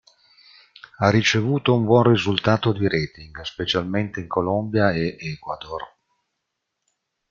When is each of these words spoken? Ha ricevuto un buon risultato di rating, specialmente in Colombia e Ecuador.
Ha 0.97 1.11
ricevuto 1.11 1.75
un 1.75 1.85
buon 1.85 2.01
risultato 2.09 2.71
di 2.73 2.87
rating, 2.87 3.39
specialmente 3.41 4.19
in 4.19 4.27
Colombia 4.27 4.89
e 4.91 5.15
Ecuador. 5.19 5.83